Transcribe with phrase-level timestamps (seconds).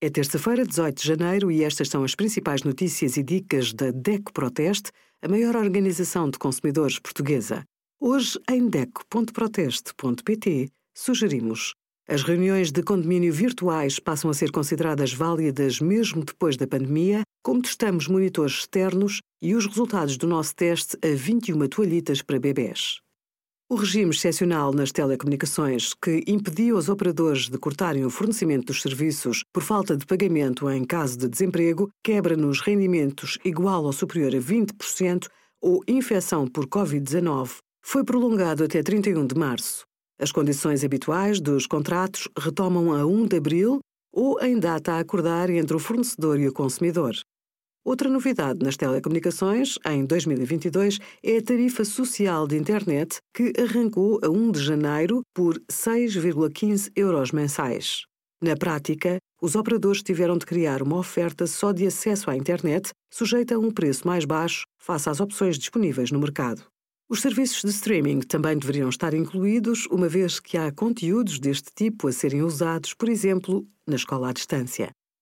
[0.00, 4.32] É terça-feira, 18 de janeiro, e estas são as principais notícias e dicas da DECO
[4.32, 7.64] Proteste, a maior organização de consumidores portuguesa.
[8.00, 11.74] Hoje, em DECO.proteste.pt, sugerimos
[12.08, 17.60] as reuniões de condomínio virtuais passam a ser consideradas válidas mesmo depois da pandemia, como
[17.60, 23.00] testamos monitores externos e os resultados do nosso teste a 21 toalhitas para bebés.
[23.70, 29.44] O regime excepcional nas telecomunicações, que impediu aos operadores de cortarem o fornecimento dos serviços
[29.52, 34.38] por falta de pagamento em caso de desemprego, quebra nos rendimentos igual ou superior a
[34.38, 35.28] 20%
[35.60, 39.84] ou infecção por Covid-19, foi prolongado até 31 de março.
[40.18, 45.50] As condições habituais dos contratos retomam a 1 de abril ou em data a acordar
[45.50, 47.14] entre o fornecedor e o consumidor.
[47.88, 54.28] Outra novidade nas telecomunicações, em 2022, é a tarifa social de internet, que arrancou a
[54.28, 58.02] 1 de janeiro por 6,15 euros mensais.
[58.42, 63.54] Na prática, os operadores tiveram de criar uma oferta só de acesso à internet, sujeita
[63.54, 66.62] a um preço mais baixo face às opções disponíveis no mercado.
[67.08, 72.06] Os serviços de streaming também deveriam estar incluídos, uma vez que há conteúdos deste tipo
[72.06, 74.90] a serem usados, por exemplo, na escola à distância.